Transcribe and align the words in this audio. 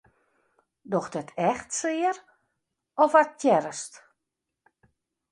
Docht 0.91 1.15
it 1.21 1.29
echt 1.49 1.69
sear 1.79 2.15
of 3.03 3.11
aktearrest? 3.23 3.93